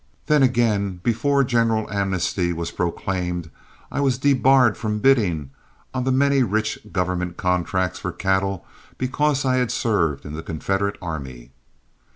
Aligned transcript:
Then 0.25 0.41
again, 0.41 0.99
before 1.03 1.43
general 1.43 1.87
amnesty 1.91 2.51
was 2.53 2.71
proclaimed 2.71 3.51
I 3.91 3.99
was 4.01 4.17
debarred 4.17 4.75
from 4.75 4.97
bidding 4.97 5.51
on 5.93 6.05
the 6.05 6.11
many 6.11 6.41
rich 6.41 6.79
government 6.91 7.37
contracts 7.37 7.99
for 7.99 8.11
cattle 8.11 8.65
because 8.97 9.45
I 9.45 9.57
had 9.57 9.69
served 9.69 10.25
in 10.25 10.33
the 10.33 10.41
Confederate 10.41 10.97
army. 11.03 11.51